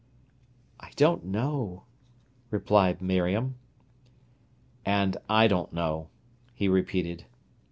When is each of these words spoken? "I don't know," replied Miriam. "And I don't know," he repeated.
"I 0.79 0.89
don't 0.95 1.25
know," 1.25 1.83
replied 2.49 3.03
Miriam. 3.03 3.59
"And 4.83 5.15
I 5.29 5.47
don't 5.47 5.71
know," 5.73 6.09
he 6.55 6.67
repeated. 6.67 7.25